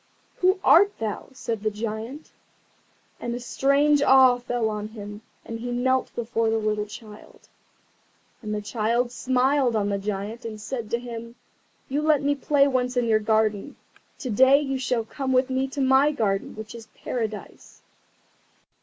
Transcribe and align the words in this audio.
"Who 0.37 0.59
art 0.63 0.97
thou?" 0.97 1.27
said 1.31 1.61
the 1.61 1.69
Giant, 1.69 2.31
and 3.19 3.35
a 3.35 3.39
strange 3.39 4.01
awe 4.01 4.39
fell 4.39 4.67
on 4.67 4.87
him, 4.87 5.21
and 5.45 5.59
he 5.59 5.69
knelt 5.71 6.11
before 6.15 6.49
the 6.49 6.57
little 6.57 6.87
child. 6.87 7.47
And 8.41 8.51
the 8.51 8.63
child 8.63 9.11
smiled 9.11 9.75
on 9.75 9.89
the 9.89 9.99
Giant, 9.99 10.43
and 10.43 10.59
said 10.59 10.89
to 10.89 10.97
him, 10.99 11.35
"You 11.87 12.01
let 12.01 12.23
me 12.23 12.33
play 12.33 12.67
once 12.67 12.97
in 12.97 13.05
your 13.05 13.19
garden, 13.19 13.75
to 14.17 14.31
day 14.31 14.59
you 14.59 14.79
shall 14.79 15.05
come 15.05 15.33
with 15.33 15.51
me 15.51 15.67
to 15.67 15.81
my 15.81 16.11
garden, 16.11 16.55
which 16.55 16.73
is 16.73 16.87
Paradise." 17.03 17.83